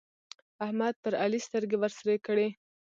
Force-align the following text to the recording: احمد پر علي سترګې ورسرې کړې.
احمد 0.65 0.93
پر 1.03 1.13
علي 1.23 1.39
سترګې 1.47 1.77
ورسرې 1.79 2.15
کړې. 2.25 2.47